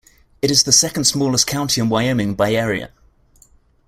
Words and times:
It 0.41 0.49
is 0.49 0.63
the 0.63 0.71
second-smallest 0.71 1.45
county 1.45 1.79
in 1.79 1.87
Wyoming 1.87 2.33
by 2.33 2.53
area. 2.53 2.89